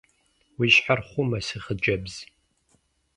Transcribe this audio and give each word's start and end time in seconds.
Уи 0.57 0.67
щхьэр 0.73 0.99
хъумэ, 1.07 1.39
си 1.47 1.57
хъыджэбз. 1.63 2.15